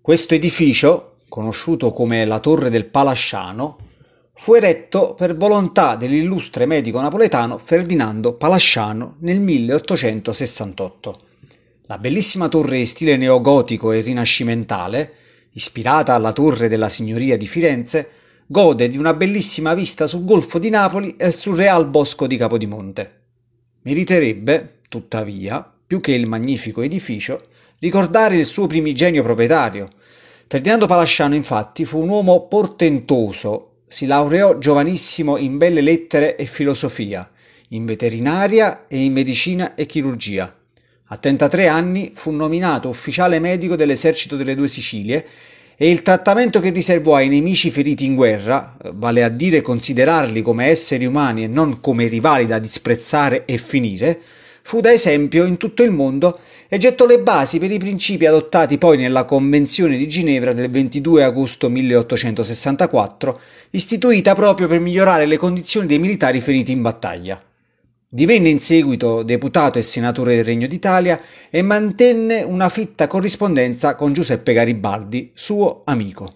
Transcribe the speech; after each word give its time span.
Questo 0.00 0.34
edificio, 0.34 1.16
conosciuto 1.28 1.92
come 1.92 2.24
la 2.24 2.38
Torre 2.38 2.70
del 2.70 2.86
Palasciano, 2.86 3.78
fu 4.32 4.54
eretto 4.54 5.12
per 5.14 5.36
volontà 5.36 5.96
dell'illustre 5.96 6.64
medico 6.64 7.00
napoletano 7.00 7.58
Ferdinando 7.58 8.32
Palasciano 8.34 9.16
nel 9.20 9.40
1868. 9.40 11.20
La 11.86 11.98
bellissima 11.98 12.48
torre 12.48 12.78
in 12.78 12.86
stile 12.86 13.16
neogotico 13.16 13.92
e 13.92 14.00
rinascimentale, 14.00 15.12
ispirata 15.52 16.14
alla 16.14 16.32
torre 16.32 16.68
della 16.68 16.88
Signoria 16.88 17.36
di 17.36 17.46
Firenze, 17.46 18.10
gode 18.46 18.88
di 18.88 18.96
una 18.96 19.12
bellissima 19.12 19.74
vista 19.74 20.06
sul 20.06 20.24
golfo 20.24 20.58
di 20.58 20.70
Napoli 20.70 21.16
e 21.16 21.32
sul 21.32 21.56
real 21.56 21.86
bosco 21.86 22.26
di 22.26 22.36
Capodimonte. 22.38 23.24
Meriterebbe, 23.82 24.78
tuttavia, 24.88 25.77
più 25.88 26.00
che 26.00 26.12
il 26.12 26.26
magnifico 26.26 26.82
edificio, 26.82 27.40
ricordare 27.78 28.36
il 28.36 28.44
suo 28.44 28.66
primigenio 28.66 29.22
proprietario. 29.22 29.88
Ferdinando 30.46 30.86
Palasciano, 30.86 31.34
infatti, 31.34 31.86
fu 31.86 32.02
un 32.02 32.10
uomo 32.10 32.46
portentoso, 32.46 33.76
si 33.86 34.04
laureò 34.04 34.58
giovanissimo 34.58 35.38
in 35.38 35.56
belle 35.56 35.80
lettere 35.80 36.36
e 36.36 36.44
filosofia, 36.44 37.28
in 37.68 37.86
veterinaria 37.86 38.86
e 38.86 39.02
in 39.02 39.14
medicina 39.14 39.74
e 39.74 39.86
chirurgia. 39.86 40.54
A 41.06 41.16
33 41.16 41.68
anni 41.68 42.12
fu 42.14 42.32
nominato 42.32 42.90
ufficiale 42.90 43.38
medico 43.38 43.74
dell'esercito 43.74 44.36
delle 44.36 44.54
due 44.54 44.68
Sicilie 44.68 45.26
e 45.74 45.90
il 45.90 46.02
trattamento 46.02 46.60
che 46.60 46.68
riservò 46.68 47.14
ai 47.14 47.28
nemici 47.28 47.70
feriti 47.70 48.04
in 48.04 48.14
guerra, 48.14 48.76
vale 48.92 49.24
a 49.24 49.30
dire 49.30 49.62
considerarli 49.62 50.42
come 50.42 50.66
esseri 50.66 51.06
umani 51.06 51.44
e 51.44 51.46
non 51.46 51.80
come 51.80 52.08
rivali 52.08 52.44
da 52.44 52.58
disprezzare 52.58 53.46
e 53.46 53.56
finire, 53.56 54.20
fu 54.68 54.80
da 54.80 54.92
esempio 54.92 55.46
in 55.46 55.56
tutto 55.56 55.82
il 55.82 55.90
mondo 55.90 56.38
e 56.68 56.76
gettò 56.76 57.06
le 57.06 57.20
basi 57.20 57.58
per 57.58 57.70
i 57.70 57.78
principi 57.78 58.26
adottati 58.26 58.76
poi 58.76 58.98
nella 58.98 59.24
Convenzione 59.24 59.96
di 59.96 60.06
Ginevra 60.06 60.52
del 60.52 60.68
22 60.68 61.24
agosto 61.24 61.70
1864, 61.70 63.40
istituita 63.70 64.34
proprio 64.34 64.66
per 64.66 64.78
migliorare 64.78 65.24
le 65.24 65.38
condizioni 65.38 65.86
dei 65.86 65.98
militari 65.98 66.42
feriti 66.42 66.72
in 66.72 66.82
battaglia. 66.82 67.42
Divenne 68.10 68.50
in 68.50 68.58
seguito 68.58 69.22
deputato 69.22 69.78
e 69.78 69.82
senatore 69.82 70.34
del 70.34 70.44
Regno 70.44 70.66
d'Italia 70.66 71.18
e 71.48 71.62
mantenne 71.62 72.42
una 72.42 72.68
fitta 72.68 73.06
corrispondenza 73.06 73.94
con 73.94 74.12
Giuseppe 74.12 74.52
Garibaldi, 74.52 75.30
suo 75.32 75.80
amico. 75.86 76.34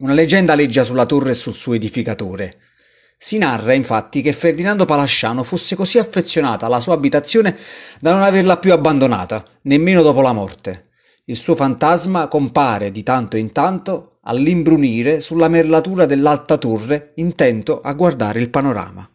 Una 0.00 0.12
leggenda 0.12 0.54
leggia 0.54 0.84
sulla 0.84 1.06
torre 1.06 1.30
e 1.30 1.34
sul 1.34 1.54
suo 1.54 1.72
edificatore. 1.72 2.52
Si 3.22 3.36
narra 3.36 3.74
infatti 3.74 4.22
che 4.22 4.32
Ferdinando 4.32 4.86
Palasciano 4.86 5.42
fosse 5.42 5.76
così 5.76 5.98
affezionato 5.98 6.64
alla 6.64 6.80
sua 6.80 6.94
abitazione 6.94 7.54
da 8.00 8.12
non 8.14 8.22
averla 8.22 8.56
più 8.56 8.72
abbandonata, 8.72 9.44
nemmeno 9.64 10.00
dopo 10.00 10.22
la 10.22 10.32
morte. 10.32 10.88
Il 11.26 11.36
suo 11.36 11.54
fantasma 11.54 12.28
compare 12.28 12.90
di 12.90 13.02
tanto 13.02 13.36
in 13.36 13.52
tanto 13.52 14.20
all'imbrunire 14.22 15.20
sulla 15.20 15.48
merlatura 15.48 16.06
dell'alta 16.06 16.56
torre 16.56 17.12
intento 17.16 17.82
a 17.82 17.92
guardare 17.92 18.40
il 18.40 18.48
panorama. 18.48 19.06